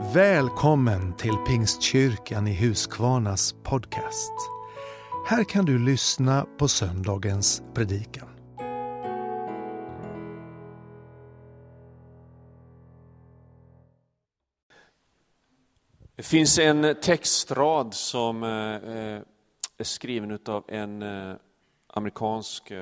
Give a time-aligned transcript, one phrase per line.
[0.00, 4.32] Välkommen till Pingstkyrkan i Huskvarnas podcast.
[5.26, 8.28] Här kan du lyssna på söndagens predikan.
[16.16, 19.22] Det finns en textrad som eh, eh,
[19.78, 21.34] är skriven av en eh,
[21.86, 22.72] amerikansk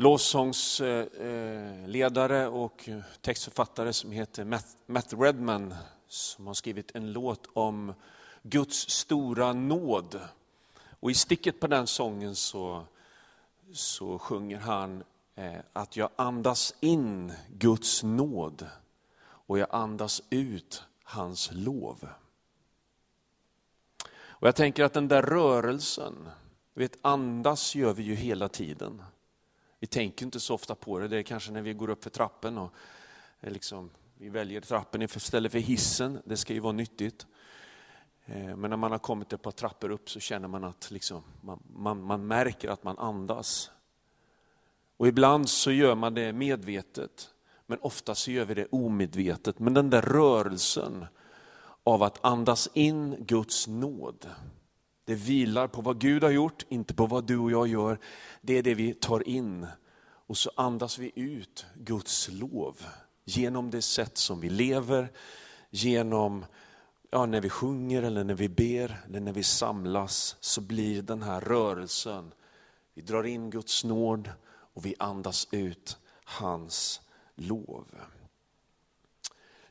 [0.00, 2.88] lovsångsledare och
[3.20, 4.44] textförfattare som heter
[4.86, 5.74] Matt Redman
[6.08, 7.94] som har skrivit en låt om
[8.42, 10.20] Guds stora nåd.
[11.00, 12.84] Och i sticket på den sången så,
[13.72, 18.66] så sjunger han eh, att jag andas in Guds nåd
[19.22, 22.08] och jag andas ut hans lov.
[24.12, 26.28] Och jag tänker att den där rörelsen,
[26.74, 29.02] vet, andas gör vi ju hela tiden.
[29.80, 32.10] Vi tänker inte så ofta på det, det är kanske när vi går upp för
[32.10, 32.72] trappen och
[33.40, 37.26] eh, liksom, vi väljer trappen istället för hissen, det ska ju vara nyttigt.
[38.24, 41.22] Eh, men när man har kommit ett par trappor upp så känner man att liksom,
[41.40, 43.70] man, man, man märker att man andas.
[44.96, 47.30] Och ibland så gör man det medvetet.
[47.66, 49.58] Men ofta så gör vi det omedvetet.
[49.58, 51.06] Men den där rörelsen
[51.84, 54.26] av att andas in Guds nåd,
[55.10, 57.98] det vilar på vad Gud har gjort, inte på vad du och jag gör.
[58.40, 59.66] Det är det vi tar in.
[60.02, 62.76] Och så andas vi ut Guds lov
[63.24, 65.12] genom det sätt som vi lever,
[65.70, 66.44] genom
[67.10, 71.22] ja, när vi sjunger eller när vi ber eller när vi samlas så blir den
[71.22, 72.32] här rörelsen,
[72.94, 77.00] vi drar in Guds nåd och vi andas ut hans
[77.34, 77.86] lov.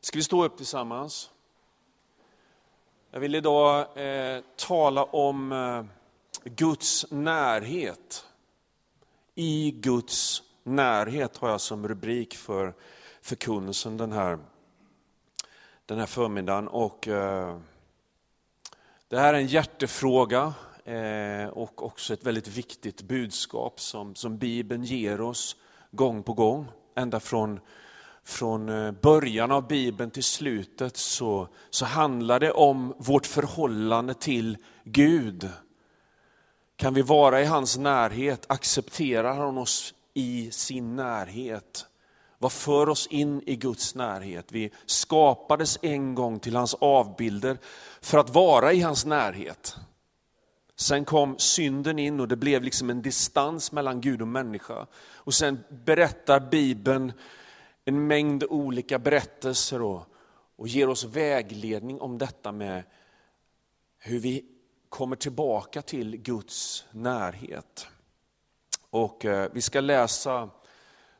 [0.02, 1.30] Ska vi stå upp tillsammans?
[3.12, 5.84] Jag vill idag eh, tala om eh,
[6.44, 8.26] Guds närhet.
[9.36, 12.74] I Guds närhet har jag som rubrik för
[13.22, 14.40] förkunnelsen den här,
[15.86, 16.68] den här förmiddagen.
[16.68, 17.60] Och, eh,
[19.08, 20.54] det här är en hjärtefråga
[20.84, 25.56] eh, och också ett väldigt viktigt budskap som, som Bibeln ger oss
[25.92, 27.60] gång på gång ända från,
[28.24, 34.58] från eh, början av Bibeln till slutet så, så handlar det om vårt förhållande till
[34.84, 35.50] Gud.
[36.76, 38.46] Kan vi vara i hans närhet?
[38.48, 41.86] Accepterar han oss i sin närhet?
[42.38, 44.52] Vad för oss in i Guds närhet?
[44.52, 47.58] Vi skapades en gång till hans avbilder
[48.02, 49.76] för att vara i hans närhet.
[50.76, 54.88] Sen kom synden in och det blev liksom en distans mellan Gud och människa.
[55.14, 57.14] Och sen berättar Bibeln
[57.86, 60.06] en mängd olika berättelser och,
[60.56, 62.84] och ger oss vägledning om detta med
[63.98, 64.46] hur vi
[64.90, 67.88] kommer tillbaka till Guds närhet.
[68.90, 70.50] Och eh, vi ska läsa,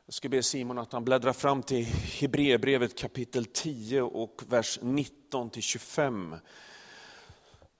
[0.06, 1.84] jag ska be Simon att han bläddrar fram till
[2.20, 6.34] Hebreerbrevet kapitel 10 och vers 19 till 25.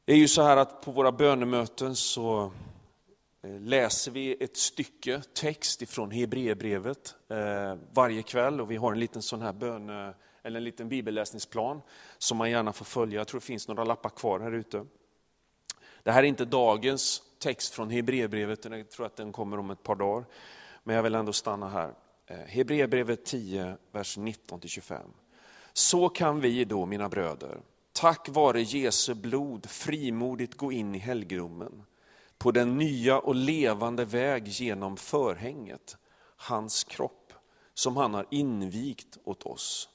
[0.04, 2.52] Det är ju så här att på våra bönemöten så
[3.42, 9.00] Eh, läser vi ett stycke text ifrån Hebreerbrevet eh, varje kväll och vi har en
[9.00, 11.80] liten sån här bön, eh, eller en liten bibelläsningsplan
[12.18, 13.20] som man gärna får följa.
[13.20, 14.86] Jag tror det finns några lappar kvar här ute.
[16.02, 19.82] Det här är inte dagens text från Hebreerbrevet, jag tror att den kommer om ett
[19.82, 20.26] par dagar.
[20.84, 21.94] Men jag vill ändå stanna här.
[22.46, 25.00] Hebreerbrevet 10, vers 19-25.
[25.72, 27.60] Så kan vi då, mina bröder,
[27.92, 31.82] tack vare Jesu blod frimodigt gå in i helgrummen
[32.40, 35.96] på den nya och levande väg genom förhänget,
[36.36, 37.32] hans kropp,
[37.74, 39.88] som han har invigt åt oss.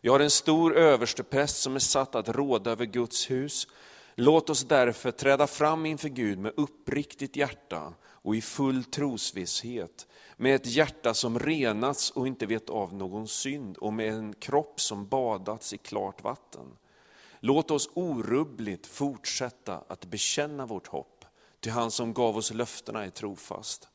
[0.00, 3.68] Vi har en stor överstepräst som är satt att råda över Guds hus.
[4.14, 10.06] Låt oss därför träda fram inför Gud med uppriktigt hjärta och i full trosvisshet,
[10.36, 14.80] med ett hjärta som renats och inte vet av någon synd och med en kropp
[14.80, 16.66] som badats i klart vatten.
[17.40, 21.13] Låt oss orubbligt fortsätta att bekänna vårt hopp,
[21.64, 23.88] till han som gav oss löftena är trofast.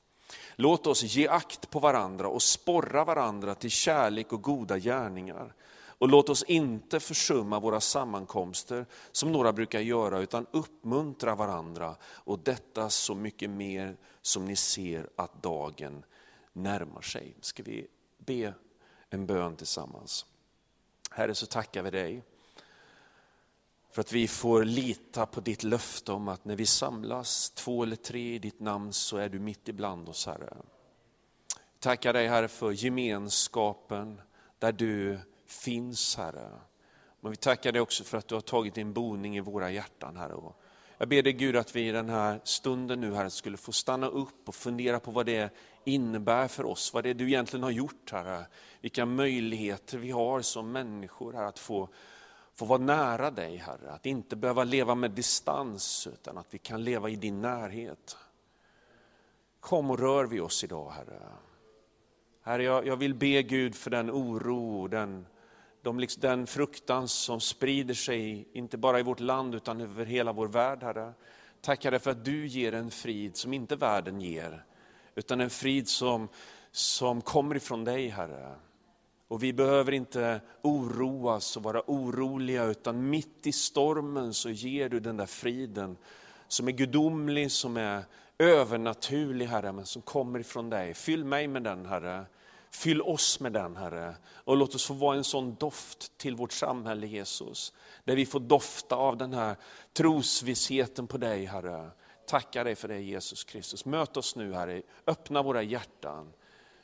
[0.56, 5.54] Låt oss ge akt på varandra och sporra varandra till kärlek och goda gärningar.
[5.72, 11.96] Och låt oss inte försumma våra sammankomster som några brukar göra, utan uppmuntra varandra.
[12.04, 16.06] Och detta så mycket mer som ni ser att dagen
[16.54, 17.36] närmar sig.
[17.42, 18.54] Ska vi be
[19.10, 20.26] en bön tillsammans?
[21.12, 22.24] Herre, så tackar vi dig
[23.92, 27.96] för att vi får lita på ditt löfte om att när vi samlas två eller
[27.96, 30.58] tre i ditt namn så är du mitt ibland oss Herre.
[31.80, 34.22] Tackar dig Herre för gemenskapen
[34.60, 36.52] där du finns Herre.
[37.22, 40.18] Men vi tackar dig också för att du har tagit din boning i våra hjärtan
[40.18, 40.54] Herre.
[40.98, 44.08] Jag ber dig Gud att vi i den här stunden nu Herre skulle få stanna
[44.08, 45.54] upp och fundera på vad det
[45.84, 48.46] innebär för oss, vad det är du egentligen har gjort Herre.
[48.82, 51.90] Vilka möjligheter vi har som människor här att få
[52.60, 53.92] få vara nära dig Herre.
[53.92, 58.18] Att inte behöva leva med distans utan att vi kan leva i din närhet.
[59.60, 61.22] Kom och rör vid oss idag Herre.
[62.42, 65.26] Herre, jag, jag vill be Gud för den oro, den,
[65.82, 70.48] de, den fruktan som sprider sig, inte bara i vårt land utan över hela vår
[70.48, 71.14] värld Herre.
[71.62, 74.66] Tackar dig för att du ger en frid som inte världen ger,
[75.16, 76.28] utan en frid som,
[76.72, 78.56] som kommer ifrån dig Herre.
[79.30, 85.00] Och vi behöver inte oroas och vara oroliga, utan mitt i stormen så ger du
[85.00, 85.98] den där friden
[86.48, 88.04] som är gudomlig, som är
[88.38, 90.94] övernaturlig Herre, men som kommer ifrån dig.
[90.94, 92.26] Fyll mig med den Herre.
[92.72, 94.16] Fyll oss med den Herre.
[94.32, 97.74] Och låt oss få vara en sån doft till vårt samhälle Jesus.
[98.04, 99.56] Där vi får dofta av den här
[99.94, 101.90] trosvissheten på dig Herre.
[102.28, 103.86] Tackar dig för det Jesus Kristus.
[103.86, 106.34] Möt oss nu Herre, öppna våra hjärtan.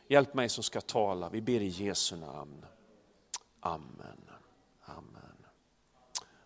[0.08, 2.66] Hjälp mig som ska tala, vi ber i Jesu namn.
[3.60, 4.30] Amen.
[4.86, 5.46] Amen.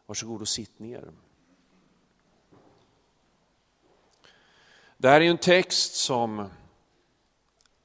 [0.06, 1.12] Varsågod och sitt ner.
[4.98, 6.50] Det här är en text som,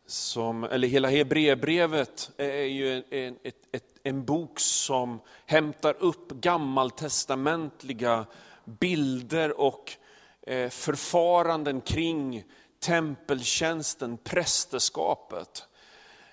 [0.06, 3.38] som eller hela Hebreerbrevet är ju en, en,
[3.73, 8.27] ett, en bok som hämtar upp gammaltestamentliga
[8.65, 9.93] bilder och
[10.43, 12.44] eh, förfaranden kring
[12.84, 15.69] tempeltjänsten, prästerskapet.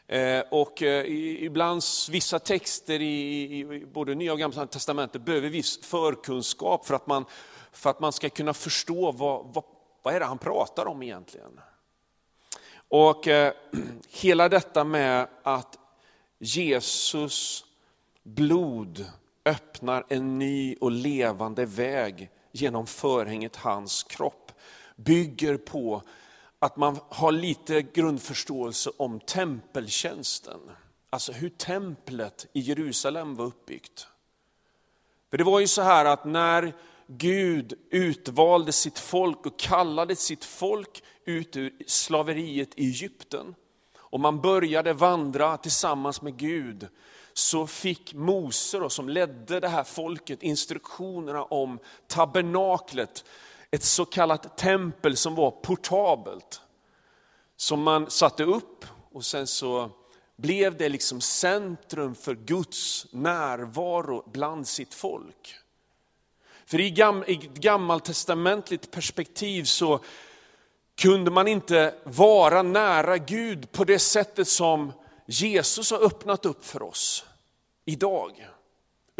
[0.08, 1.06] Eh, och eh,
[1.44, 7.26] ibland vissa texter i, både Nya och Gamla Testamentet behöver viss förkunskap för att man,
[7.72, 9.64] för att man ska kunna förstå vad, vad,
[10.04, 11.60] vad är det han pratar om egentligen.
[12.88, 13.54] Och eh,
[14.10, 15.78] hela detta med att
[16.40, 17.66] Jesus
[18.24, 19.06] blod
[19.46, 24.52] öppnar en ny och levande väg genom förhänget hans kropp
[24.96, 26.04] bygger på
[26.62, 30.60] att man har lite grundförståelse om tempeltjänsten.
[31.10, 34.08] Alltså hur templet i Jerusalem var uppbyggt.
[35.30, 36.74] För det var ju så här att när
[37.08, 43.56] Gud utvalde sitt folk och kallade sitt folk ut ur slaveriet i Egypten
[43.98, 46.88] och man började vandra tillsammans med Gud
[47.34, 53.26] så fick Mose, som ledde det här folket, instruktionerna om tabernaklet
[53.72, 56.62] ett så kallat tempel som var portabelt.
[57.58, 59.92] Som man satte upp och sen så
[60.36, 65.56] blev det liksom centrum för Guds närvaro bland sitt folk.
[66.66, 70.00] För i, gam, i gammaltestamentligt perspektiv så
[71.02, 74.94] kunde man inte vara nära Gud på det sättet som
[75.26, 77.26] Jesus har öppnat upp för oss
[77.86, 78.48] idag.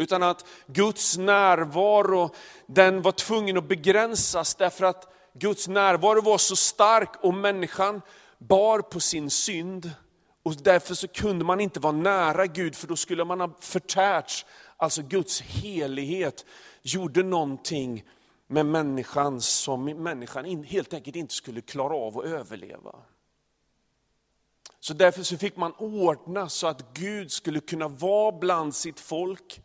[0.02, 2.30] Utan att Guds närvaro,
[2.66, 8.02] den var tvungen att begränsas därför att Guds närvaro var så stark och människan
[8.38, 9.90] bar på sin synd.
[10.42, 14.46] Och därför så kunde man inte vara nära Gud för då skulle man ha förtärts.
[14.76, 16.44] Alltså Guds helighet
[16.82, 18.04] gjorde någonting
[18.46, 22.94] med människan som människan helt enkelt inte skulle klara av att överleva.
[24.80, 29.60] Så därför så fick man ordna så att Gud skulle kunna vara bland sitt folk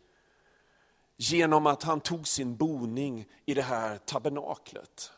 [1.18, 5.12] genom att han tog sin boning i det här tabernaklet.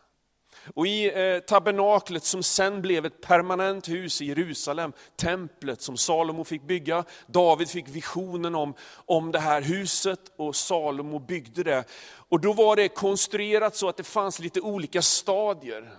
[0.74, 6.44] Och i eh, tabernaklet som sen blev ett permanent hus i Jerusalem, templet som Salomo
[6.44, 7.04] fick bygga.
[7.26, 11.84] David fick visionen om, om det här huset och Salomo byggde det.
[12.28, 15.90] Och då var det konstruerat så att det fanns lite olika stadier.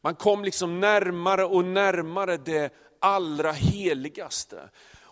[0.00, 4.68] Man kom liksom närmare och närmare det allra heligaste.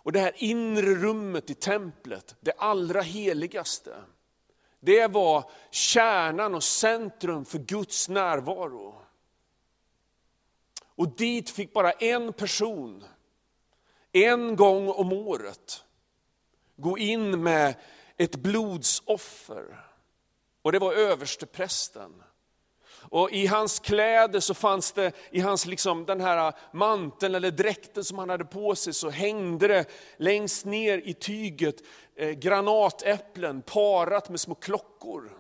[0.06, 3.96] Och det här inre rummet i templet, det allra heligaste,
[4.80, 9.02] det var kärnan och centrum för Guds närvaro.
[10.80, 13.04] Och dit fick bara en person,
[14.12, 15.84] en gång om året,
[16.76, 17.74] gå in med
[18.16, 19.86] ett blodsoffer.
[20.62, 22.22] Och det var översteprästen.
[23.10, 28.04] Och I hans kläder så fanns det, i hans liksom, den här manteln eller dräkten
[28.04, 29.84] som han hade på sig, så hängde det
[30.16, 31.76] längst ner i tyget
[32.16, 35.30] eh, granatäpplen parat med små klockor.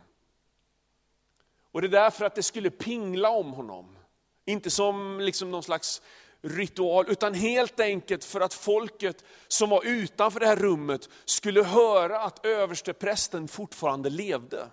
[1.72, 3.98] Och det är därför att det skulle pingla om honom.
[4.44, 6.02] Inte som liksom någon slags
[6.42, 12.20] ritual, utan helt enkelt för att folket som var utanför det här rummet skulle höra
[12.20, 14.68] att översteprästen fortfarande levde.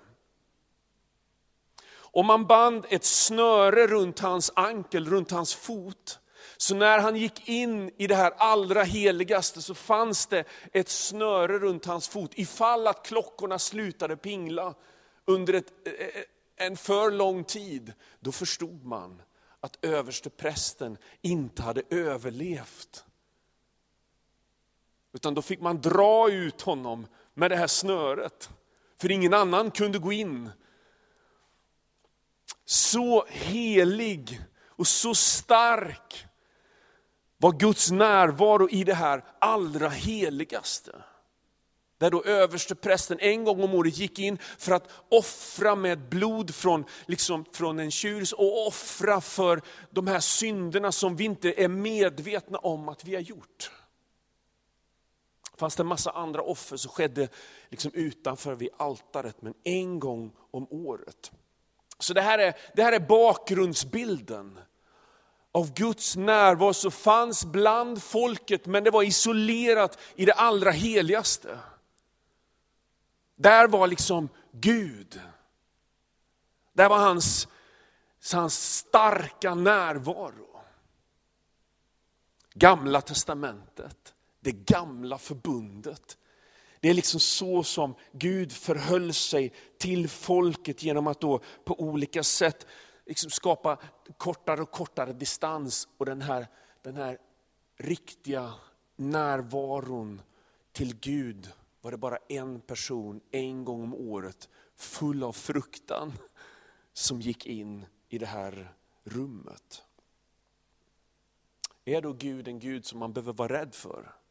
[2.14, 6.20] Och man band ett snöre runt hans ankel, runt hans fot.
[6.58, 10.44] Så när han gick in i det här allra heligaste så fanns det
[10.74, 12.32] ett snöre runt hans fot.
[12.36, 14.74] Ifall att klockorna slutade pingla
[15.26, 16.24] under ett, eh, eh, eh,
[16.68, 19.22] en för lång tid, då förstod man
[19.60, 23.06] att överste prästen inte hade överlevt.
[25.14, 28.50] Utan då fick man dra ut honom med det här snöret.
[29.02, 30.50] för ingen annan kunde gå in.
[32.66, 36.26] Så helig och så stark
[37.38, 41.04] var Guds närvaro i det här allra heligaste.
[41.98, 46.56] Där då överste prästen en gång om året gick in för att offra med blod
[46.56, 51.68] från, liksom, från en tjur och offra för de här synderna som vi inte är
[51.68, 53.72] medvetna om att vi har gjort.
[55.58, 57.30] Fanns en massa andra offer som skedde
[57.70, 61.32] liksom utanför vid altaret, men en gång om året.
[62.00, 64.60] Så det här är, det här är bakgrundsbilden
[65.52, 71.60] av Guds närvaro som fanns bland folket, men det var isolerat i det allra heligaste.
[73.36, 75.22] Där var liksom Gud.
[76.74, 77.48] Där var hans,
[78.34, 80.62] hans starka närvaro.
[82.54, 86.18] Gamla testamentet, det gamla förbundet.
[86.84, 92.24] Det är liksom så som Gud förhöll sig till folket genom att då på olika
[92.24, 92.68] sätt
[93.06, 93.78] liksom skapa
[94.18, 96.48] kortare och kortare distans och den här,
[96.82, 97.18] den här
[97.78, 98.54] riktiga
[98.96, 100.22] närvaron
[100.72, 106.14] till Gud var det bara en person en gång om året full av fruktan
[106.94, 108.74] som gick in i det här
[109.04, 109.84] rummet.
[111.86, 114.23] Är då Gud en Gud som man behöver vara rädd för?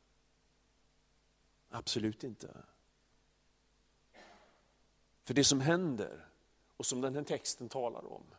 [1.72, 2.48] Absolut inte.
[5.24, 6.26] För det som händer,
[6.76, 8.34] och som den här texten talar om,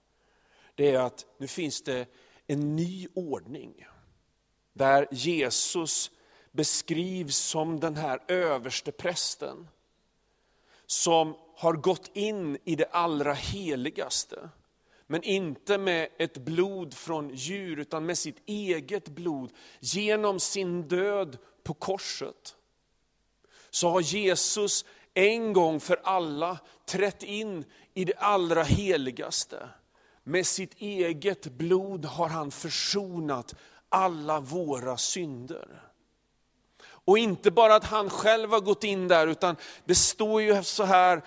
[0.75, 2.07] det är att nu finns det
[2.47, 3.87] en ny ordning.
[4.73, 6.11] Där Jesus
[6.51, 9.67] beskrivs som den här överste prästen
[10.85, 14.49] som har gått in i det allra heligaste.
[15.07, 19.51] Men inte med ett blod från djur, utan med sitt eget blod.
[19.79, 22.55] Genom sin död på korset
[23.73, 29.69] så har Jesus en gång för alla trätt in i det allra heligaste.
[30.23, 33.55] Med sitt eget blod har han försonat
[33.89, 35.81] alla våra synder.
[36.83, 40.83] Och inte bara att han själv har gått in där, utan det står ju så
[40.83, 41.21] här,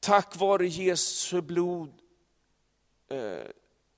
[0.00, 1.92] tack vare Jesu blod,
[3.08, 3.50] eh,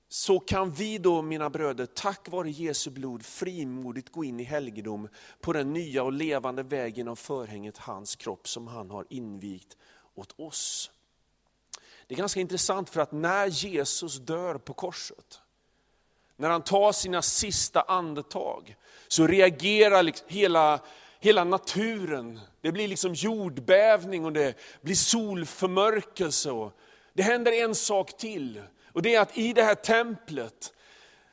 [0.09, 5.09] så kan vi då mina bröder, tack vare Jesu blod frimodigt gå in i helgedom
[5.41, 9.77] på den nya och levande vägen av förhänget hans kropp som han har invigt
[10.15, 10.91] åt oss.
[12.07, 15.41] Det är ganska intressant för att när Jesus dör på korset,
[16.35, 18.75] när han tar sina sista andetag,
[19.07, 20.79] så reagerar liksom hela,
[21.19, 22.39] hela naturen.
[22.61, 26.51] Det blir liksom jordbävning och det blir solförmörkelse.
[26.51, 26.73] Och
[27.13, 28.61] det händer en sak till,
[28.93, 30.73] och det är att i det här templet,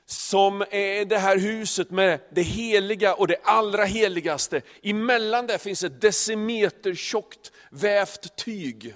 [0.07, 5.85] som är det här huset med det heliga och det allra heligaste, emellan där finns
[5.85, 8.95] ett decimeter tjockt vävt tyg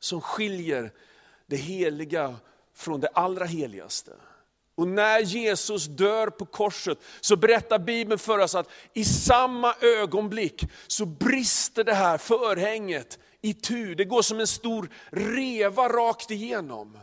[0.00, 0.92] som skiljer
[1.46, 2.36] det heliga
[2.74, 4.12] från det allra heligaste.
[4.74, 10.64] Och när Jesus dör på korset så berättar Bibeln för oss att i samma ögonblick
[10.86, 13.94] så brister det här förhänget i tur.
[13.94, 16.98] Det går som en stor reva rakt igenom.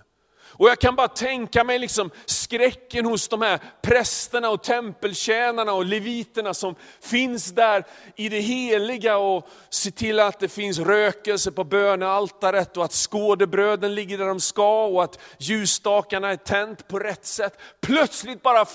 [0.59, 5.85] Och jag kan bara tänka mig liksom skräcken hos de här prästerna och tempeltjänarna och
[5.85, 7.85] leviterna som finns där
[8.15, 13.95] i det heliga och ser till att det finns rökelse på bönealtaret och att skådebröden
[13.95, 17.59] ligger där de ska och att ljusstakarna är tänt på rätt sätt.
[17.81, 18.65] Plötsligt bara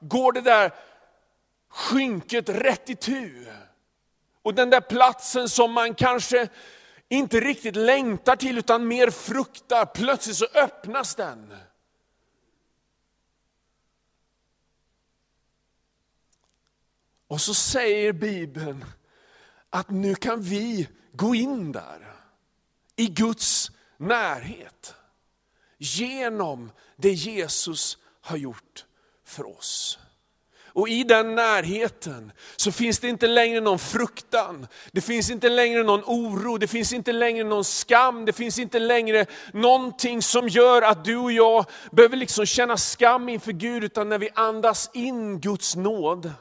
[0.00, 0.72] går det där
[1.70, 3.46] skynket rätt i tu.
[4.42, 6.48] Och den där platsen som man kanske
[7.14, 11.54] inte riktigt längtar till utan mer fruktar, plötsligt så öppnas den.
[17.26, 18.84] Och så säger Bibeln
[19.70, 22.14] att nu kan vi gå in där,
[22.96, 24.94] i Guds närhet.
[25.78, 28.84] Genom det Jesus har gjort
[29.24, 29.98] för oss.
[30.74, 35.82] Och i den närheten så finns det inte längre någon fruktan, det finns inte längre
[35.82, 40.82] någon oro, det finns inte längre någon skam, det finns inte längre någonting som gör
[40.82, 45.40] att du och jag behöver liksom känna skam inför Gud, utan när vi andas in
[45.40, 46.32] Guds nåd,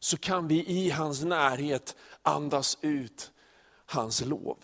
[0.00, 3.32] så kan vi i hans närhet andas ut
[3.86, 4.58] hans lov.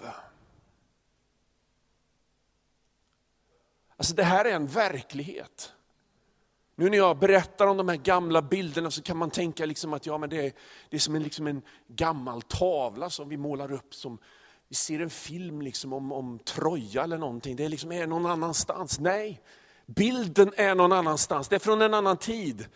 [3.96, 5.72] Alltså det här är en verklighet.
[6.80, 10.06] Nu när jag berättar om de här gamla bilderna så kan man tänka liksom att
[10.06, 10.52] ja, men det, är,
[10.88, 13.94] det är som en, liksom en gammal tavla som vi målar upp.
[13.94, 14.18] Som,
[14.68, 18.26] vi ser en film liksom om, om Troja eller någonting, det är, liksom, är någon
[18.26, 19.00] annanstans.
[19.00, 19.42] Nej,
[19.86, 22.66] bilden är någon annanstans, det är från en annan tid.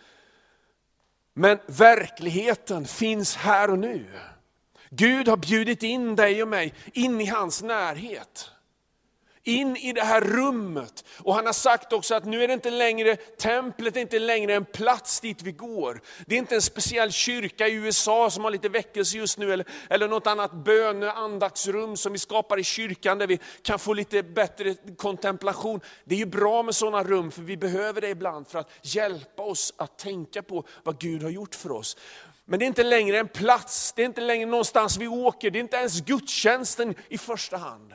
[1.33, 4.05] Men verkligheten finns här och nu.
[4.89, 8.51] Gud har bjudit in dig och mig in i hans närhet
[9.45, 11.05] in i det här rummet.
[11.17, 14.53] Och han har sagt också att nu är det inte längre, templet är inte längre
[14.53, 16.01] en plats dit vi går.
[16.25, 19.65] Det är inte en speciell kyrka i USA som har lite väckelse just nu, eller,
[19.89, 24.23] eller något annat böne andaktsrum som vi skapar i kyrkan där vi kan få lite
[24.23, 25.81] bättre kontemplation.
[26.03, 29.43] Det är ju bra med sådana rum, för vi behöver det ibland för att hjälpa
[29.43, 31.97] oss att tänka på vad Gud har gjort för oss.
[32.45, 35.59] Men det är inte längre en plats, det är inte längre någonstans vi åker, det
[35.59, 37.93] är inte ens gudstjänsten i första hand.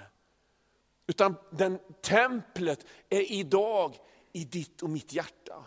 [1.10, 3.96] Utan den templet är idag
[4.32, 5.64] i ditt och mitt hjärta.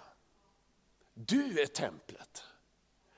[1.14, 2.44] Du är templet.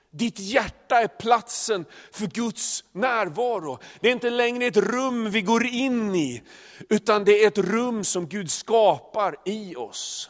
[0.09, 3.79] Ditt hjärta är platsen för Guds närvaro.
[3.99, 6.43] Det är inte längre ett rum vi går in i,
[6.89, 10.29] utan det är ett rum som Gud skapar i oss.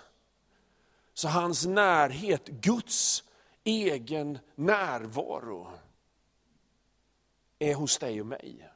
[1.13, 3.23] Så hans närhet, Guds
[3.63, 5.71] egen närvaro,
[7.59, 8.69] är hos dig och mig.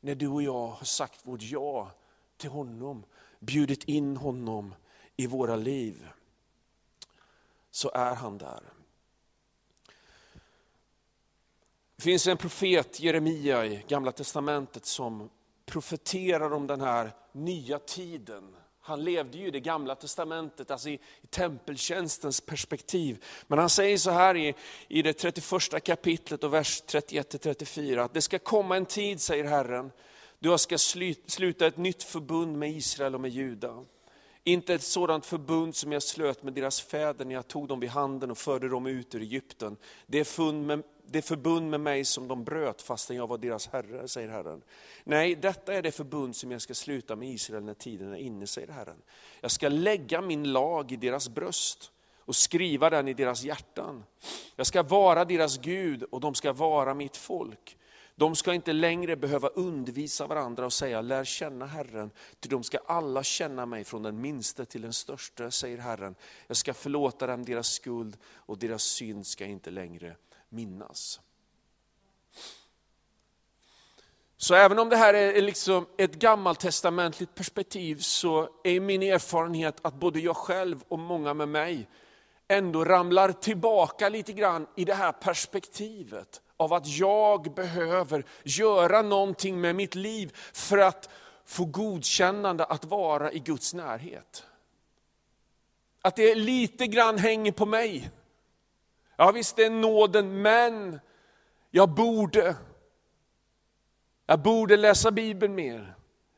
[0.00, 1.92] När du och jag har sagt vårt ja
[2.38, 3.04] till honom,
[3.40, 4.74] bjudit in honom
[5.16, 6.08] i våra liv,
[7.70, 8.62] så är han där.
[11.96, 15.30] Det finns en profet, Jeremia i Gamla Testamentet, som
[15.66, 18.56] profeterar om den här nya tiden.
[18.80, 23.24] Han levde ju i det gamla testamentet, alltså i, i tempeltjänstens perspektiv.
[23.46, 24.54] Men han säger så här i,
[24.88, 29.90] i det 31 kapitlet och vers 31-34, att det ska komma en tid, säger Herren,
[30.38, 30.78] du ska
[31.26, 33.84] sluta ett nytt förbund med Israel och med Juda.
[34.44, 37.90] Inte ett sådant förbund som jag slöt med deras fäder när jag tog dem vid
[37.90, 39.76] handen och förde dem ut ur Egypten.
[40.06, 44.62] Det är förbund med mig som de bröt fastän jag var deras herre, säger Herren.
[45.04, 48.46] Nej, detta är det förbund som jag ska sluta med Israel när tiden är inne,
[48.46, 49.02] säger Herren.
[49.40, 54.04] Jag ska lägga min lag i deras bröst och skriva den i deras hjärtan.
[54.56, 57.77] Jag ska vara deras Gud och de ska vara mitt folk.
[58.18, 62.78] De ska inte längre behöva undervisa varandra och säga, lär känna Herren, ty de ska
[62.86, 66.14] alla känna mig från den minste till den största, säger Herren.
[66.46, 70.16] Jag ska förlåta dem deras skuld och deras synd ska inte längre
[70.48, 71.20] minnas.
[74.36, 79.94] Så även om det här är liksom ett gammaltestamentligt perspektiv så är min erfarenhet att
[79.94, 81.88] både jag själv och många med mig
[82.48, 89.60] ändå ramlar tillbaka lite grann i det här perspektivet av att jag behöver göra någonting
[89.60, 91.08] med mitt liv för att
[91.44, 94.44] få godkännande att vara i Guds närhet.
[96.02, 98.10] Att det lite grann hänger på mig.
[99.16, 101.00] Ja visst, det är nåden, men
[101.70, 102.56] jag borde.
[104.26, 105.94] Jag borde läsa Bibeln mer.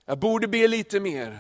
[0.07, 1.39] Jag borde be lite mer.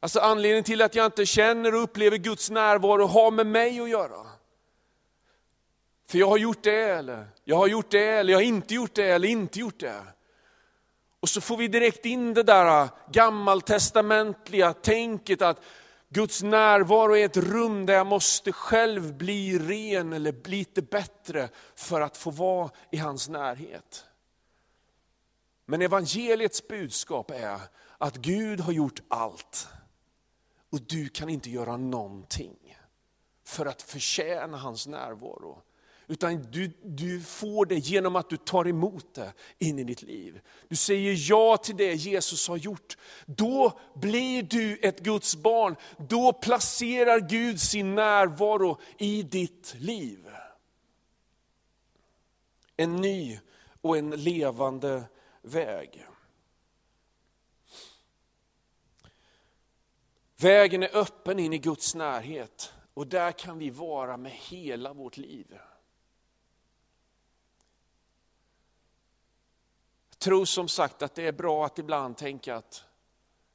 [0.00, 3.88] Alltså anledningen till att jag inte känner och upplever Guds närvaro har med mig att
[3.88, 4.26] göra.
[6.06, 8.94] För jag har gjort det, eller jag har gjort det, eller jag har inte gjort
[8.94, 10.02] det, eller inte gjort det.
[11.20, 15.60] Och så får vi direkt in det där äh, gammaltestamentliga tänket att
[16.08, 22.00] Guds närvaro är ett rum där jag måste själv bli ren eller lite bättre för
[22.00, 24.04] att få vara i hans närhet.
[25.66, 27.60] Men evangeliets budskap är
[27.98, 29.68] att Gud har gjort allt
[30.70, 32.78] och du kan inte göra någonting
[33.44, 35.62] för att förtjäna hans närvaro.
[36.06, 40.40] Utan du, du får det genom att du tar emot det in i ditt liv.
[40.68, 42.96] Du säger ja till det Jesus har gjort.
[43.26, 45.76] Då blir du ett Guds barn.
[45.98, 50.28] Då placerar Gud sin närvaro i ditt liv.
[52.76, 53.40] En ny
[53.80, 55.04] och en levande
[55.42, 56.06] väg.
[60.36, 65.16] Vägen är öppen in i Guds närhet och där kan vi vara med hela vårt
[65.16, 65.58] liv.
[70.24, 72.84] Tror som sagt att det är bra att ibland tänka att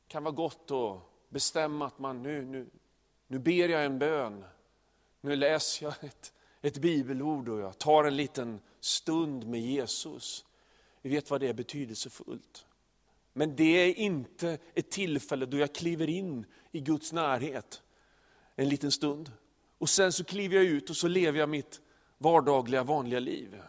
[0.05, 2.69] det kan vara gott att bestämma att man nu, nu,
[3.27, 4.45] nu ber jag en bön.
[5.21, 10.45] Nu läser jag ett, ett bibelord och jag tar en liten stund med Jesus.
[11.01, 12.65] Vi vet vad det är betydelsefullt.
[13.33, 17.81] Men det är inte ett tillfälle då jag kliver in i Guds närhet
[18.55, 19.31] en liten stund.
[19.77, 21.81] Och sen så kliver jag ut och så lever jag mitt
[22.17, 23.61] vardagliga vanliga liv.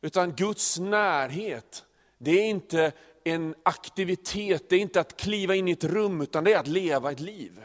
[0.00, 1.84] Utan Guds närhet,
[2.18, 2.92] det är inte
[3.24, 6.66] en aktivitet, det är inte att kliva in i ett rum, utan det är att
[6.66, 7.60] leva ett liv.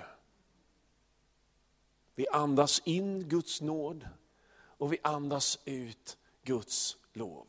[2.16, 4.08] Vi andas in Guds nåd
[4.78, 7.48] och vi andas ut Guds lov.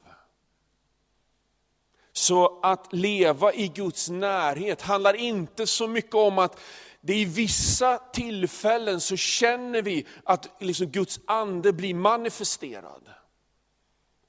[2.13, 6.61] Så att leva i Guds närhet handlar inte så mycket om att
[7.01, 13.09] det i vissa tillfällen så känner vi att liksom Guds ande blir manifesterad.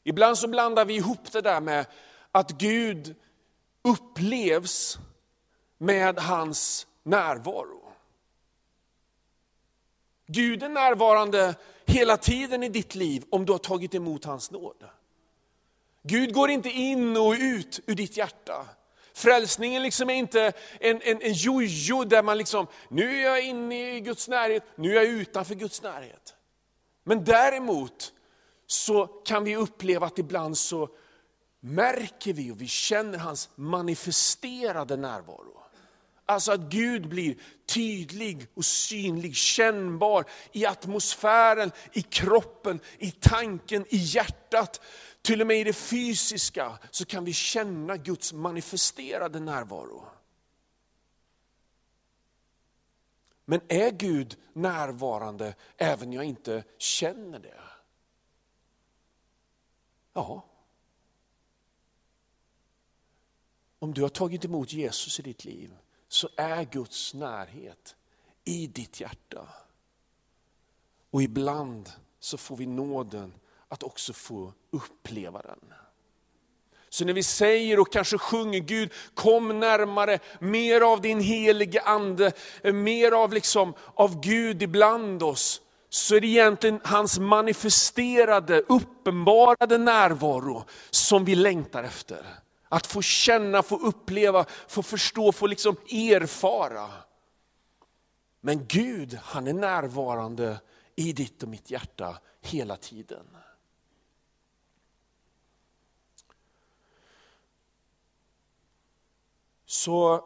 [0.08, 1.86] Ibland så blandar vi ihop det där med
[2.32, 3.16] att Gud
[3.82, 4.98] upplevs
[5.78, 7.94] med hans närvaro.
[10.28, 14.86] Gud är närvarande hela tiden i ditt liv om du har tagit emot hans nåd.
[16.04, 18.66] Gud går inte in och ut ur ditt hjärta.
[19.14, 23.96] Frälsningen liksom är inte en, en, en jojo där man liksom, nu är jag inne
[23.96, 26.36] i Guds närhet, nu är jag utanför Guds närhet.
[27.04, 28.14] Men däremot
[28.68, 30.90] så kan vi uppleva att ibland så
[31.60, 35.54] märker vi och vi känner hans manifesterade närvaro.
[36.26, 43.98] Alltså att Gud blir tydlig och synlig, kännbar i atmosfären, i kroppen, i tanken, i
[43.98, 44.82] hjärtat.
[45.22, 50.06] Till och med i det fysiska så kan vi känna Guds manifesterade närvaro.
[53.46, 57.67] Men är Gud närvarande även när jag inte känner det?
[60.18, 60.44] Ja.
[63.80, 65.78] Om du har tagit emot Jesus i ditt liv
[66.08, 67.96] så är Guds närhet
[68.44, 69.48] i ditt hjärta.
[71.12, 73.34] Och ibland så får vi nåden
[73.68, 75.74] att också få uppleva den.
[76.90, 82.32] Så när vi säger och kanske sjunger Gud, kom närmare, mer av din helige ande,
[82.64, 90.64] mer av, liksom, av Gud ibland oss, så är det egentligen hans manifesterade, uppenbarade närvaro
[90.90, 92.26] som vi längtar efter.
[92.70, 96.90] Att få känna, få uppleva, få förstå, få liksom erfara.
[98.42, 100.62] Men Gud, han är närvarande
[100.96, 103.26] i ditt och mitt hjärta hela tiden.
[109.66, 110.24] Så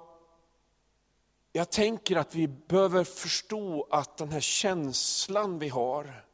[1.51, 6.25] jag tänker att vi behöver förstå att den här känslan vi har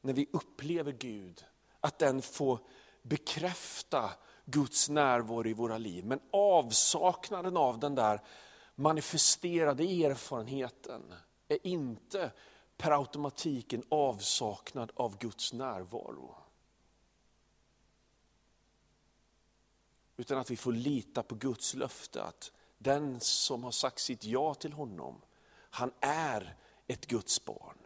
[0.00, 1.44] när vi upplever Gud,
[1.80, 2.58] att den får
[3.02, 4.10] bekräfta
[4.44, 6.04] Guds närvaro i våra liv.
[6.04, 8.20] Men avsaknaden av den där
[8.74, 11.14] manifesterade erfarenheten
[11.48, 12.30] är inte
[12.76, 16.36] per automatik en avsaknad av Guds närvaro.
[20.16, 24.54] Utan att vi får lita på Guds löfte att den som har sagt sitt ja
[24.54, 25.20] till honom,
[25.70, 27.78] han är ett Guds barn.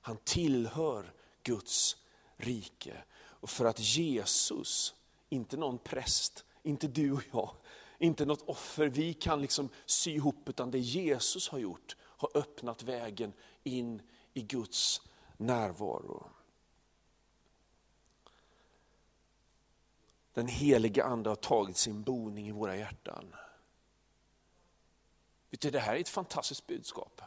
[0.00, 1.96] Han tillhör Guds
[2.36, 3.04] rike.
[3.18, 4.94] Och för att Jesus,
[5.28, 7.50] inte någon präst, inte du och jag,
[7.98, 12.82] inte något offer vi kan liksom sy ihop, utan det Jesus har gjort, har öppnat
[12.82, 13.32] vägen
[13.62, 14.02] in
[14.34, 15.02] i Guds
[15.36, 16.30] närvaro.
[20.32, 23.34] Den heliga Ande har tagit sin boning i våra hjärtan.
[25.50, 27.22] Vet du, det här är ett fantastiskt budskap.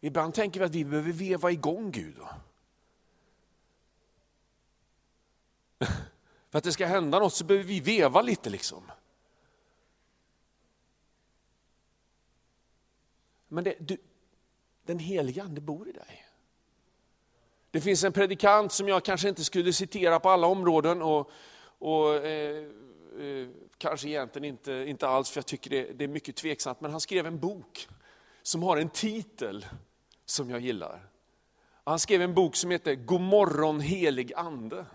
[0.00, 2.16] Ibland tänker vi att vi behöver veva igång Gud.
[6.50, 8.90] För att det ska hända något så behöver vi veva lite liksom.
[13.48, 13.96] Men det, du,
[14.82, 16.24] den heliga Ande bor i dig.
[17.70, 21.30] Det finns en predikant som jag kanske inte skulle citera på alla områden och,
[21.78, 22.64] och eh,
[23.18, 26.90] eh, kanske egentligen inte, inte alls för jag tycker det, det är mycket tveksamt, men
[26.90, 27.88] han skrev en bok
[28.42, 29.66] som har en titel
[30.26, 31.08] som jag gillar.
[31.84, 34.86] Han skrev en bok som heter God morgon helig ande.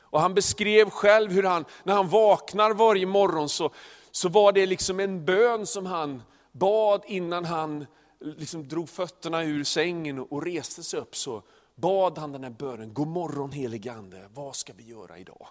[0.00, 3.72] Och han beskrev själv hur han, när han vaknar varje morgon så,
[4.10, 6.22] så var det liksom en bön som han
[6.52, 7.86] bad innan han
[8.20, 11.16] liksom drog fötterna ur sängen och reste sig upp.
[11.16, 11.42] Så
[11.74, 15.46] bad han den här bönen, God morgon helige Ande, vad ska vi göra idag?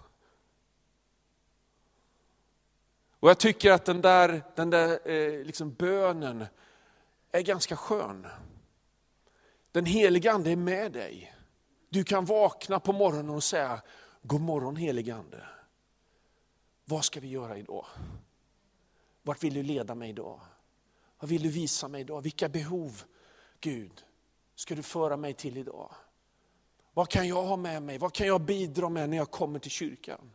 [3.22, 6.46] Och jag tycker att den där, den där eh, liksom bönen
[7.30, 8.26] är ganska skön.
[9.72, 11.34] Den helige Ande är med dig.
[11.88, 13.82] Du kan vakna på morgonen och säga,
[14.22, 15.46] God morgon helige Ande.
[16.84, 17.86] Vad ska vi göra idag?
[19.22, 20.40] Vart vill du leda mig idag?
[21.18, 22.20] Vad vill du visa mig idag?
[22.20, 23.02] Vilka behov,
[23.60, 24.04] Gud,
[24.54, 25.94] ska du föra mig till idag?
[26.94, 27.98] Vad kan jag ha med mig?
[27.98, 30.30] Vad kan jag bidra med när jag kommer till kyrkan?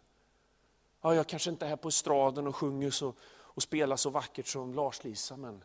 [1.08, 4.48] Ja, jag kanske inte är här på estraden och sjunger så, och spelar så vackert
[4.48, 5.64] som Lars-Lisa, men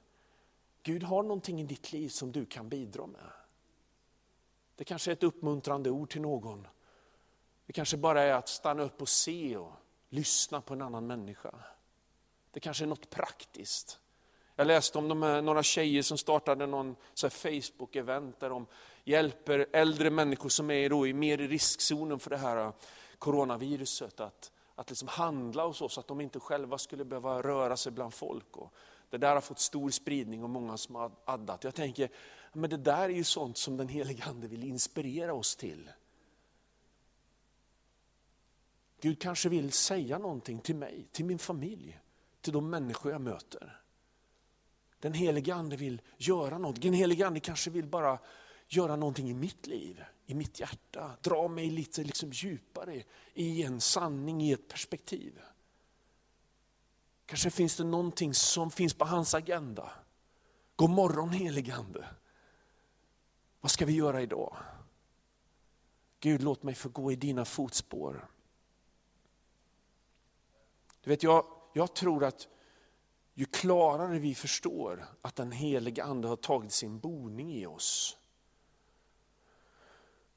[0.83, 3.31] Gud har någonting i ditt liv som du kan bidra med.
[4.76, 6.66] Det kanske är ett uppmuntrande ord till någon.
[7.66, 9.72] Det kanske bara är att stanna upp och se och
[10.09, 11.55] lyssna på en annan människa.
[12.50, 13.98] Det kanske är något praktiskt.
[14.57, 18.66] Jag läste om de här, några tjejer som startade någon Facebook-event där de
[19.05, 22.72] hjälper äldre människor som är då i mer i riskzonen för det här
[23.18, 27.76] coronaviruset att, att liksom handla hos oss, så att de inte själva skulle behöva röra
[27.76, 28.56] sig bland folk.
[28.56, 28.74] Och
[29.11, 31.64] det där har fått stor spridning och många som har addat.
[31.64, 32.11] Jag tänker,
[32.52, 35.90] men det där är ju sånt som den heliga Ande vill inspirera oss till.
[39.00, 42.00] Gud kanske vill säga någonting till mig, till min familj,
[42.40, 43.80] till de människor jag möter.
[45.00, 46.82] Den helige Ande vill göra något.
[46.82, 48.18] Den helige Ande kanske vill bara
[48.76, 51.16] göra någonting i mitt liv, i mitt hjärta.
[51.22, 53.02] Dra mig lite liksom djupare
[53.35, 55.40] i en sanning, i ett perspektiv.
[57.26, 59.90] Kanske finns det någonting som finns på hans agenda.
[60.76, 62.08] God morgon helige Ande.
[63.61, 64.56] Vad ska vi göra idag?
[66.20, 68.28] Gud, låt mig få gå i dina fotspår.
[71.00, 72.48] Du vet, jag, jag tror att
[73.35, 78.18] ju klarare vi förstår att den helige Ande har tagit sin boning i oss,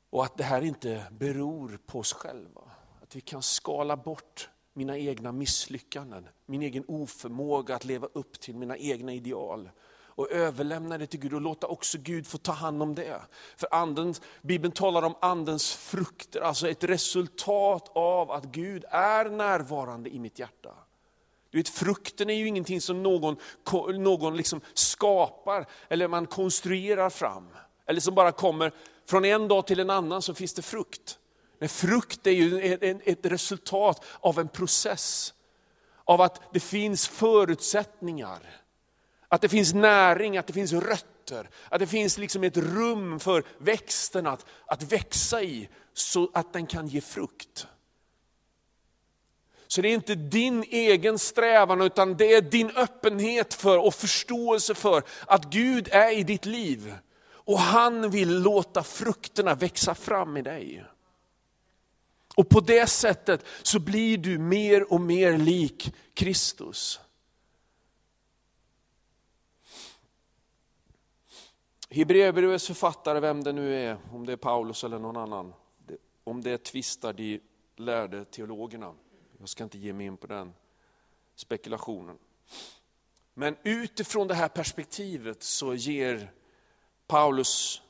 [0.09, 2.61] och att det här inte beror på oss själva.
[3.03, 8.55] Att vi kan skala bort mina egna misslyckanden, min egen oförmåga att leva upp till
[8.55, 9.69] mina egna ideal
[10.15, 13.21] och överlämna det till Gud och låta också Gud få ta hand om det.
[13.57, 20.09] För anden, Bibeln talar om andens frukter, alltså ett resultat av att Gud är närvarande
[20.09, 20.75] i mitt hjärta.
[21.49, 23.37] Du vet, frukten är ju ingenting som någon,
[23.99, 27.47] någon liksom skapar eller man konstruerar fram.
[27.85, 28.73] Eller som bara kommer
[29.05, 31.19] från en dag till en annan så finns det frukt.
[31.59, 32.73] Men frukt är ju
[33.05, 35.33] ett resultat av en process.
[36.05, 38.39] Av att det finns förutsättningar.
[39.27, 41.49] Att det finns näring, att det finns rötter.
[41.69, 46.67] Att det finns liksom ett rum för växten att, att växa i så att den
[46.67, 47.67] kan ge frukt.
[49.67, 54.75] Så det är inte din egen strävan utan det är din öppenhet för och förståelse
[54.75, 56.95] för att Gud är i ditt liv.
[57.45, 60.85] Och han vill låta frukterna växa fram i dig.
[62.35, 66.99] Och på det sättet så blir du mer och mer lik Kristus.
[71.89, 75.53] Hebreerbrevets författare, vem det nu är, om det är Paulus eller någon annan,
[76.23, 77.41] om det tvistar de
[77.75, 78.93] lärde teologerna.
[79.39, 80.53] Jag ska inte ge mig in på den
[81.35, 82.17] spekulationen.
[83.33, 86.31] Men utifrån det här perspektivet så ger
[87.07, 87.81] Paulus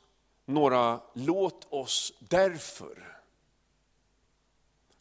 [0.45, 3.21] några låt oss därför.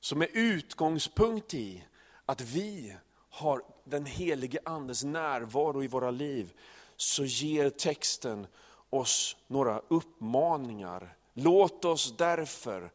[0.00, 1.84] Som är utgångspunkt i
[2.26, 2.96] att vi
[3.30, 6.52] har den helige andes närvaro i våra liv,
[6.96, 8.46] så ger texten
[8.90, 11.16] oss några uppmaningar.
[11.32, 12.92] Låt oss därför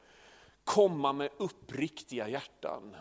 [0.63, 2.95] komma med uppriktiga hjärtan.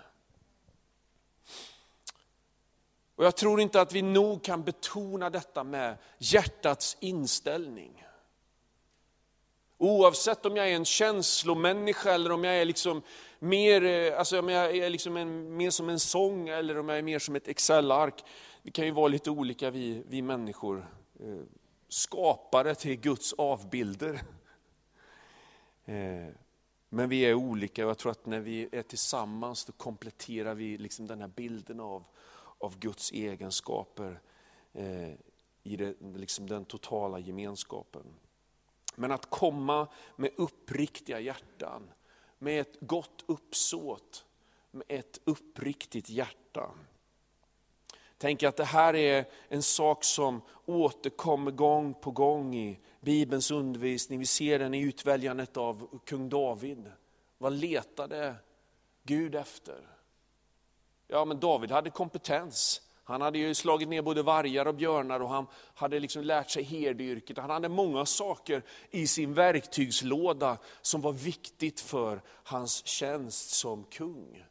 [3.14, 8.04] Och Jag tror inte att vi nog kan betona detta med hjärtats inställning.
[9.81, 13.03] Oavsett om jag är en känslomänniska eller om jag är liksom
[13.38, 16.99] mer, eh, alltså om jag är liksom en, mer som en sång eller om jag
[16.99, 18.25] är mer som ett Excel-ark.
[18.62, 20.88] Vi kan ju vara lite olika vi, vi människor.
[21.21, 21.43] Eh,
[21.88, 24.21] skapare till Guds avbilder.
[25.85, 26.29] Eh,
[26.88, 30.79] men vi är olika och jag tror att när vi är tillsammans då kompletterar vi
[30.79, 32.05] liksom den här bilden av,
[32.59, 34.21] av Guds egenskaper
[35.62, 38.03] i det, liksom den totala gemenskapen.
[38.98, 41.90] Men att komma med uppriktiga hjärtan,
[42.38, 44.24] med ett gott uppsåt,
[44.70, 46.70] med ett uppriktigt hjärta.
[48.18, 54.18] Tänk att det här är en sak som återkommer gång på gång i Bibelns undervisning.
[54.18, 56.92] Vi ser den i utväljandet av kung David.
[57.38, 58.34] Vad letade
[59.02, 59.88] Gud efter?
[61.06, 62.82] Ja, men David hade kompetens.
[63.09, 66.62] Han hade ju slagit ner både vargar och björnar och han hade liksom lärt sig
[66.62, 67.38] herdyrket.
[67.38, 74.44] Han hade många saker i sin verktygslåda som var viktigt för hans tjänst som kung.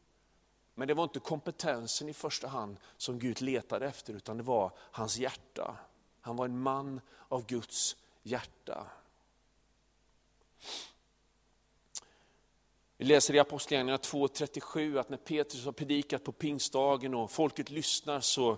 [0.76, 4.72] Men det var inte kompetensen i första hand som Gud letade efter, utan det var
[4.78, 5.76] hans hjärta.
[6.22, 8.88] Han var en man av Guds hjärta.
[13.00, 18.20] Vi läser i Apostlagärningarna 2.37 att när Petrus har predikat på pingstdagen och folket lyssnar
[18.20, 18.58] så,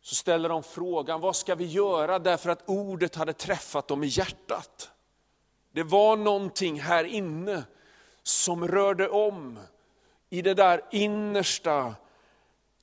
[0.00, 2.18] så ställer de frågan, vad ska vi göra?
[2.18, 4.90] Därför att ordet hade träffat dem i hjärtat.
[5.72, 7.64] Det var någonting här inne
[8.22, 9.58] som rörde om
[10.30, 11.94] i det där innersta,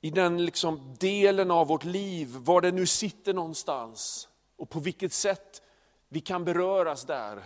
[0.00, 5.12] i den liksom delen av vårt liv, var det nu sitter någonstans och på vilket
[5.12, 5.62] sätt
[6.08, 7.42] vi kan beröras där,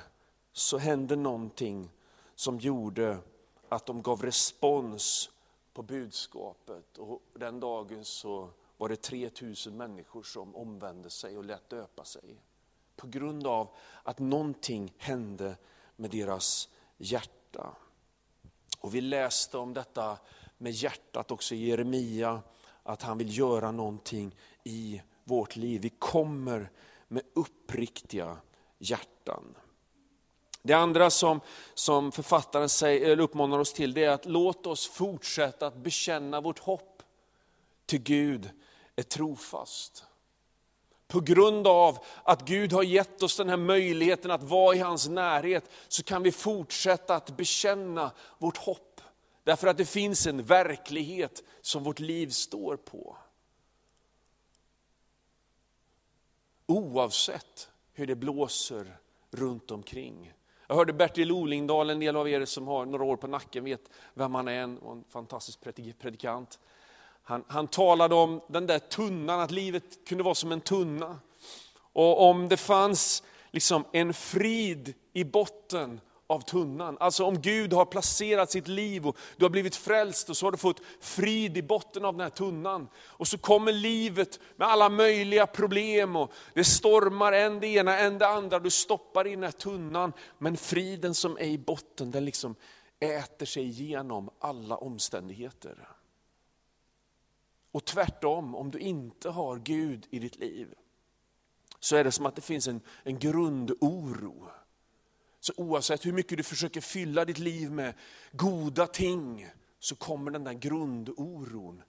[0.52, 1.90] så händer någonting
[2.37, 3.18] som gjorde
[3.68, 5.31] att de gav respons
[5.72, 6.99] på budskapet.
[6.99, 12.40] Och den dagen så var det 3000 människor som omvände sig och lät döpa sig.
[12.96, 13.68] På grund av
[14.03, 15.57] att någonting hände
[15.96, 17.77] med deras hjärta.
[18.81, 20.18] Och vi läste om detta
[20.59, 22.42] med hjärtat också i Jeremia,
[22.83, 25.81] att han vill göra någonting i vårt liv.
[25.81, 26.70] Vi kommer
[27.09, 28.38] med uppriktiga
[28.79, 29.55] hjärtan.
[30.66, 31.40] Det andra som,
[31.74, 36.40] som författaren säger, eller uppmanar oss till, det är att låt oss fortsätta att bekänna
[36.40, 37.02] vårt hopp
[37.87, 38.50] till Gud
[38.96, 40.05] är trofast.
[41.09, 45.09] På grund av att Gud har gett oss den här möjligheten att vara i hans
[45.09, 49.00] närhet, så kan vi fortsätta att bekänna vårt hopp.
[49.44, 53.16] Därför att det finns en verklighet som vårt liv står på.
[56.66, 58.98] Oavsett hur det blåser
[59.31, 60.33] runt omkring.
[60.66, 63.90] Jag hörde Bertil Olingdal, en del av er som har några år på nacken vet
[64.14, 65.61] vem han är, en, en fantastisk
[65.98, 66.59] predikant.
[67.22, 71.18] Han, han talade om den där tunnan, att livet kunde vara som en tunna.
[71.92, 76.96] Och om det fanns liksom en frid i botten av tunnan.
[77.00, 80.52] Alltså om Gud har placerat sitt liv och du har blivit frälst och så har
[80.52, 82.88] du fått frid i botten av den här tunnan.
[82.96, 88.18] Och så kommer livet med alla möjliga problem och det stormar en det ena, en
[88.18, 88.58] det andra.
[88.58, 90.12] Du stoppar i den här tunnan.
[90.38, 92.54] Men friden som är i botten den liksom
[93.00, 95.88] äter sig igenom alla omständigheter.
[97.72, 100.74] Och tvärtom, om du inte har Gud i ditt liv,
[101.80, 104.50] så är det som att det finns en, en grundoro.
[105.46, 107.94] Så oavsett hur mycket du försöker fylla ditt liv med
[108.32, 111.82] goda ting, så kommer den där grundoron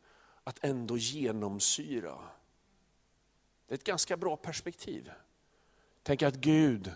[0.43, 2.19] att ändå genomsyra.
[3.67, 5.11] Det är ett ganska bra perspektiv.
[6.03, 6.91] Tänk att Gud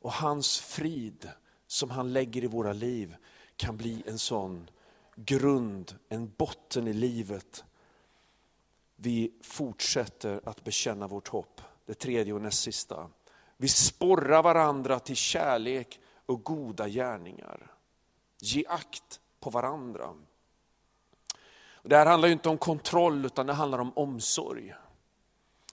[0.00, 1.30] och hans frid
[1.66, 3.16] som han lägger i våra liv
[3.56, 4.70] kan bli en sån
[5.16, 7.64] grund, en botten i livet
[8.96, 11.60] vi fortsätter att bekänna vårt hopp.
[11.86, 13.10] Det tredje och näst sista.
[13.56, 17.72] Vi sporrar varandra till kärlek och goda gärningar.
[18.40, 20.14] Ge akt på varandra.
[21.82, 24.74] Det här handlar inte om kontroll utan det handlar om omsorg.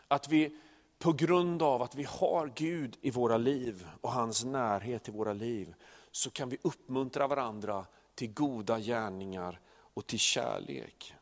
[0.08, 0.58] Att vi
[1.00, 5.34] på grund av att vi har Gud i våra liv och hans närhet i våra
[5.34, 5.74] liv,
[6.12, 7.86] så kan vi uppmuntra varandra
[8.16, 9.60] till goda gärningar
[9.94, 11.16] och till kärlek.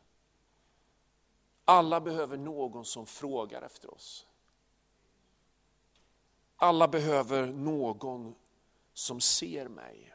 [1.64, 4.26] Alla behöver någon som frågar efter oss.
[6.56, 8.34] Alla behöver någon
[9.00, 10.14] som ser mig.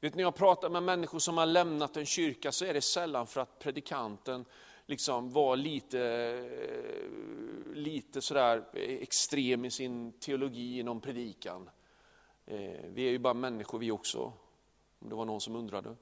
[0.00, 3.26] Vet, när jag pratar med människor som har lämnat en kyrka så är det sällan
[3.26, 4.44] för att predikanten
[4.86, 11.70] liksom var lite, eh, lite sådär extrem i sin teologi inom predikan.
[12.46, 14.32] Eh, vi är ju bara människor vi också,
[14.98, 15.96] om det var någon som undrade.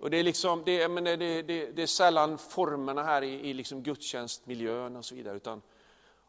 [0.00, 3.54] Och det, är liksom, det, men det, det, det, är sällan formerna här i, i
[3.54, 5.62] liksom gudstjänstmiljön och så vidare, utan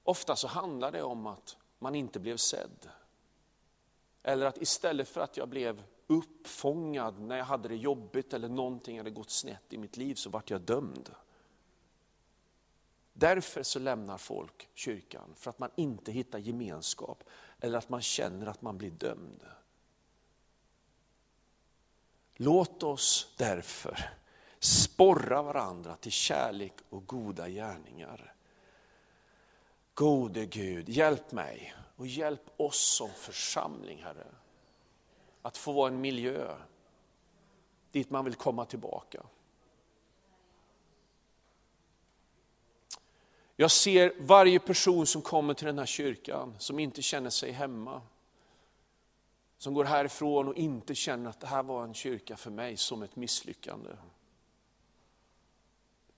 [0.03, 2.89] ofta så handlar det om att man inte blev sedd.
[4.23, 8.97] Eller att istället för att jag blev uppfångad när jag hade det jobbigt eller någonting
[8.97, 11.11] hade gått snett i mitt liv så vart jag dömd.
[13.13, 17.23] Därför så lämnar folk kyrkan, för att man inte hittar gemenskap
[17.59, 19.43] eller att man känner att man blir dömd.
[22.35, 24.09] Låt oss därför
[24.59, 28.33] sporra varandra till kärlek och goda gärningar.
[29.97, 34.27] Gode Gud, hjälp mig och hjälp oss som församling, Herre.
[35.41, 36.57] Att få vara en miljö
[37.91, 39.23] dit man vill komma tillbaka.
[43.55, 48.01] Jag ser varje person som kommer till den här kyrkan som inte känner sig hemma
[49.57, 53.03] som går härifrån och inte känner att det här var en kyrka för mig som
[53.03, 53.89] ett misslyckande.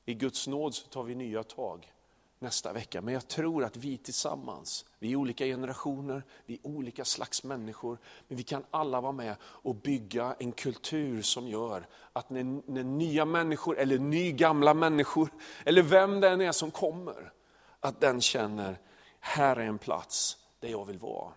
[0.05, 1.93] I Guds nåd så tar vi nya tag
[2.39, 3.01] nästa vecka.
[3.01, 7.97] Men jag tror att vi tillsammans, vi är olika generationer, vi är olika slags människor,
[8.27, 12.83] men vi kan alla vara med och bygga en kultur som gör att när, när
[12.83, 15.29] nya människor, eller nygamla människor,
[15.65, 17.33] eller vem det än är som kommer,
[17.79, 18.79] att den känner,
[19.19, 21.33] här är en plats där jag vill vara.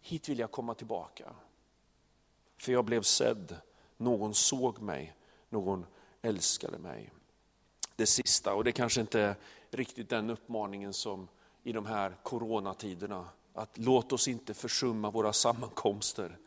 [0.00, 1.24] Hit vill jag komma tillbaka.
[2.58, 3.56] För jag blev sedd,
[3.96, 5.14] någon såg mig,
[5.48, 5.86] någon
[6.22, 7.12] älskade mig.
[7.96, 9.36] Det sista, och det kanske inte
[9.70, 11.28] riktigt den uppmaningen som
[11.62, 16.38] i de här coronatiderna, att låt oss inte försumma våra sammankomster.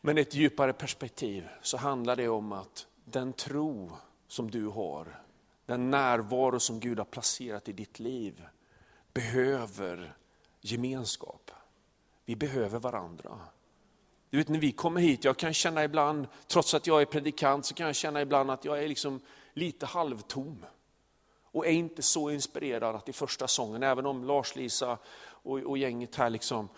[0.00, 3.92] Men i ett djupare perspektiv så handlar det om att den tro
[4.28, 5.22] som du har,
[5.66, 8.46] den närvaro som Gud har placerat i ditt liv,
[9.12, 10.16] behöver
[10.60, 11.50] gemenskap.
[12.24, 13.38] Vi behöver varandra.
[14.30, 17.66] Du vet när vi kommer hit, jag kan känna ibland, trots att jag är predikant,
[17.66, 19.20] så kan jag känna ibland att jag är liksom
[19.52, 20.64] lite halvtom.
[21.52, 26.14] Och är inte så inspirerad att i första sången, även om Lars-Lisa och, och gänget
[26.14, 26.68] här liksom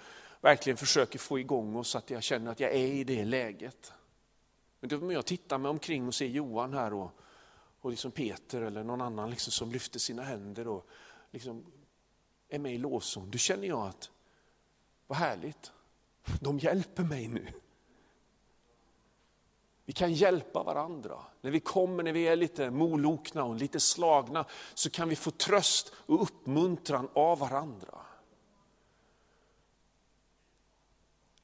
[0.41, 3.93] verkligen försöker få igång oss så att jag känner att jag är i det läget.
[4.81, 7.11] Men då, jag tittar mig omkring och ser Johan här och,
[7.81, 10.87] och liksom Peter eller någon annan liksom som lyfter sina händer och
[11.31, 11.67] liksom
[12.49, 14.11] är med i lovsång, då känner jag att,
[15.07, 15.73] vad härligt,
[16.41, 17.47] de hjälper mig nu.
[19.85, 21.19] Vi kan hjälpa varandra.
[21.41, 25.31] När vi kommer, när vi är lite molokna och lite slagna, så kan vi få
[25.31, 27.99] tröst och uppmuntran av varandra.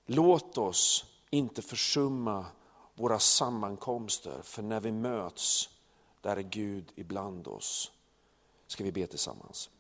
[0.07, 2.47] Låt oss inte försumma
[2.95, 5.69] våra sammankomster, för när vi möts,
[6.21, 7.93] där är Gud ibland oss.
[8.67, 9.71] Ska vi be tillsammans.